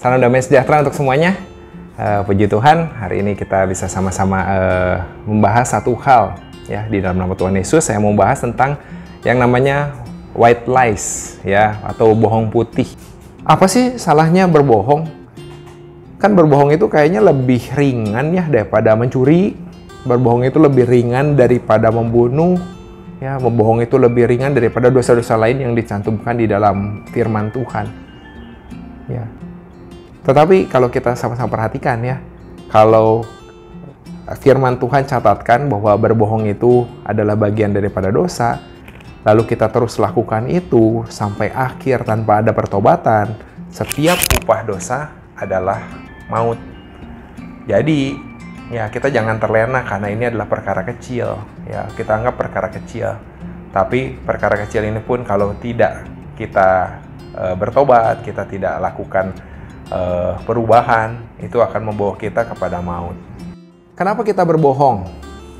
[0.00, 1.36] Salam damai sejahtera untuk semuanya.
[2.00, 4.96] Uh, puji Tuhan, hari ini kita bisa sama-sama uh,
[5.28, 7.84] membahas satu hal ya di dalam nama Tuhan Yesus.
[7.84, 8.80] Saya mau membahas tentang
[9.28, 9.92] yang namanya
[10.32, 12.88] white lies ya atau bohong putih.
[13.44, 15.04] Apa sih salahnya berbohong?
[16.16, 19.52] Kan berbohong itu kayaknya lebih ringan ya daripada mencuri.
[20.08, 22.56] Berbohong itu lebih ringan daripada membunuh.
[23.20, 27.84] Ya, membohong itu lebih ringan daripada dosa-dosa lain yang dicantumkan di dalam firman Tuhan.
[29.12, 29.28] Ya,
[30.30, 32.22] tetapi kalau kita sama-sama perhatikan ya,
[32.70, 33.26] kalau
[34.38, 38.62] firman Tuhan catatkan bahwa berbohong itu adalah bagian daripada dosa,
[39.26, 43.34] lalu kita terus lakukan itu sampai akhir tanpa ada pertobatan,
[43.74, 45.82] setiap upah dosa adalah
[46.30, 46.62] maut.
[47.66, 48.14] Jadi,
[48.70, 51.42] ya kita jangan terlena karena ini adalah perkara kecil.
[51.66, 53.18] Ya, kita anggap perkara kecil.
[53.74, 56.06] Tapi perkara kecil ini pun kalau tidak
[56.38, 57.02] kita
[57.34, 59.49] e, bertobat, kita tidak lakukan
[59.90, 63.18] uh, perubahan itu akan membawa kita kepada maut.
[63.98, 65.04] Kenapa kita berbohong?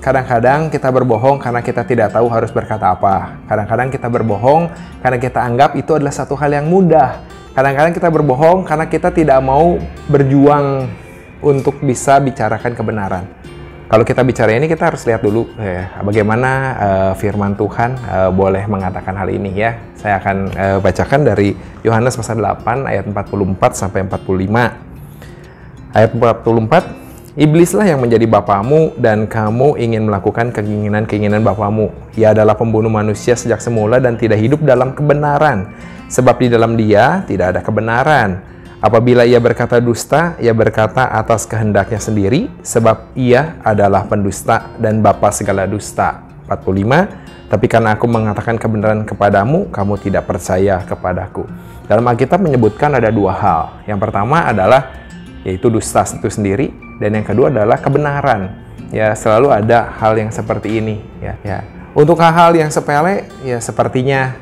[0.00, 3.36] Kadang-kadang kita berbohong karena kita tidak tahu harus berkata apa.
[3.44, 4.72] Kadang-kadang kita berbohong
[5.04, 7.20] karena kita anggap itu adalah satu hal yang mudah.
[7.52, 9.76] Kadang-kadang kita berbohong karena kita tidak mau
[10.08, 10.88] berjuang
[11.44, 13.24] untuk bisa bicarakan kebenaran.
[13.90, 18.62] Kalau kita bicara ini kita harus lihat dulu eh, bagaimana uh, firman Tuhan uh, boleh
[18.70, 19.82] mengatakan hal ini ya.
[19.98, 25.90] Saya akan uh, bacakan dari Yohanes pasal 8 ayat 44 sampai 45.
[25.90, 31.90] Ayat 44, Iblislah yang menjadi bapamu dan kamu ingin melakukan keinginan-keinginan bapamu.
[32.14, 35.66] Ia adalah pembunuh manusia sejak semula dan tidak hidup dalam kebenaran.
[36.06, 38.38] Sebab di dalam dia tidak ada kebenaran.
[38.80, 45.28] Apabila ia berkata dusta, ia berkata atas kehendaknya sendiri, sebab ia adalah pendusta dan bapa
[45.36, 46.24] segala dusta.
[46.48, 47.52] 45.
[47.52, 51.44] Tapi karena aku mengatakan kebenaran kepadamu, kamu tidak percaya kepadaku.
[51.84, 53.84] Dalam Alkitab menyebutkan ada dua hal.
[53.84, 54.96] Yang pertama adalah
[55.44, 56.72] yaitu dusta itu sendiri,
[57.04, 58.64] dan yang kedua adalah kebenaran.
[58.88, 61.04] Ya, selalu ada hal yang seperti ini.
[61.20, 61.60] Ya, ya.
[61.92, 64.40] Untuk hal-hal yang sepele, ya sepertinya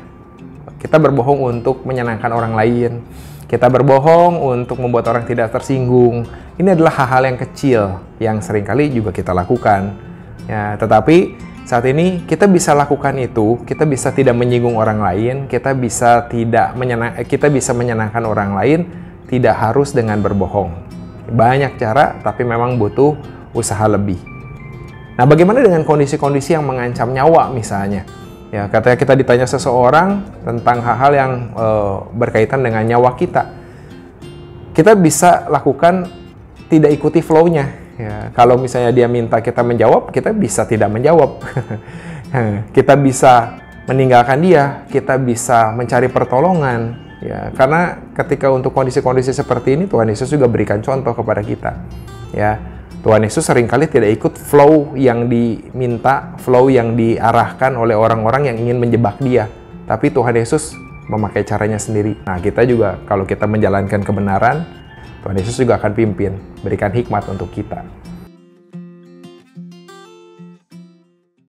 [0.79, 3.03] kita berbohong untuk menyenangkan orang lain
[3.49, 6.21] kita berbohong untuk membuat orang tidak tersinggung.
[6.53, 7.81] Ini adalah hal-hal yang kecil
[8.21, 9.97] yang sering kali juga kita lakukan.
[10.45, 11.33] Ya, tetapi
[11.65, 16.77] saat ini kita bisa lakukan itu, kita bisa tidak menyinggung orang lain, kita bisa tidak
[16.77, 18.79] menyenang, kita bisa menyenangkan orang lain,
[19.25, 20.69] tidak harus dengan berbohong.
[21.33, 23.17] Banyak cara, tapi memang butuh
[23.57, 24.21] usaha lebih.
[25.17, 28.05] Nah, bagaimana dengan kondisi-kondisi yang mengancam nyawa misalnya?
[28.49, 31.67] Ya, katanya kita ditanya seseorang tentang hal-hal yang e,
[32.17, 33.45] berkaitan dengan nyawa kita.
[34.73, 36.09] Kita bisa lakukan
[36.65, 37.65] tidak ikuti flow-nya.
[37.99, 41.45] Ya, kalau misalnya dia minta kita menjawab, kita bisa tidak menjawab.
[42.77, 47.05] kita bisa meninggalkan dia, kita bisa mencari pertolongan.
[47.21, 51.85] Ya, karena ketika untuk kondisi-kondisi seperti ini Tuhan Yesus juga berikan contoh kepada kita.
[52.33, 58.51] Ya, Tuhan Yesus sering kali tidak ikut flow yang diminta, flow yang diarahkan oleh orang-orang
[58.51, 59.47] yang ingin menjebak dia.
[59.87, 60.75] Tapi Tuhan Yesus
[61.07, 62.19] memakai caranya sendiri.
[62.27, 64.67] Nah, kita juga kalau kita menjalankan kebenaran,
[65.23, 67.87] Tuhan Yesus juga akan pimpin, berikan hikmat untuk kita.